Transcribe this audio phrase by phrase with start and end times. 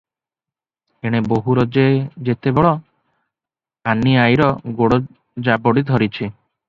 [1.09, 1.65] ଏଣେ ବୋହୂର
[2.29, 2.71] ଯେତେ ବଳ,
[3.93, 4.49] ଅନୀ ଆଈର
[4.81, 5.01] ଗୋଡ଼
[5.51, 6.33] ଜାବଡ଼ି ଧରିଛି।